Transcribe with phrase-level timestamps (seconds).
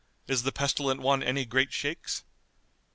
[0.27, 2.23] Is the Pestilent one any great shakes?"